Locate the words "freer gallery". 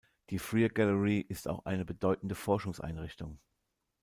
0.39-1.19